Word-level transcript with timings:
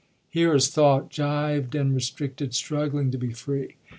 Here 0.31 0.55
is 0.55 0.69
thought, 0.69 1.11
gyved 1.11 1.75
and 1.75 1.93
restricted, 1.93 2.55
struggling 2.55 3.11
to 3.11 3.19
be 3.19 3.29
free. 3.33 3.75